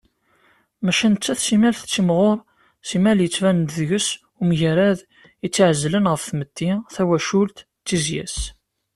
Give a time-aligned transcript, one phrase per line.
[0.83, 2.37] Maca, nettat simmal tettimɣur
[2.89, 4.09] simmal yettban-d deg-s
[4.41, 4.99] umgarad
[5.45, 8.37] i tt-iεezlen ɣef tmetti, tawacult d tizya-s.